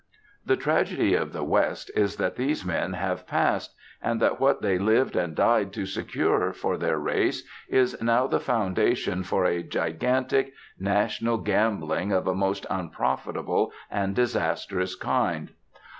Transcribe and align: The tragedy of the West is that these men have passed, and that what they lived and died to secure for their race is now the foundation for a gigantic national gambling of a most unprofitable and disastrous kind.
The 0.43 0.57
tragedy 0.57 1.13
of 1.13 1.31
the 1.31 1.43
West 1.43 1.91
is 1.95 2.15
that 2.15 2.35
these 2.35 2.65
men 2.65 2.93
have 2.93 3.27
passed, 3.27 3.75
and 4.01 4.19
that 4.19 4.39
what 4.39 4.63
they 4.63 4.79
lived 4.79 5.15
and 5.15 5.35
died 5.35 5.71
to 5.73 5.85
secure 5.85 6.51
for 6.53 6.75
their 6.75 6.97
race 6.97 7.43
is 7.69 7.95
now 8.01 8.25
the 8.25 8.39
foundation 8.39 9.21
for 9.21 9.45
a 9.45 9.61
gigantic 9.61 10.53
national 10.79 11.37
gambling 11.37 12.11
of 12.11 12.25
a 12.25 12.33
most 12.33 12.65
unprofitable 12.67 13.71
and 13.91 14.15
disastrous 14.15 14.95
kind. 14.95 15.51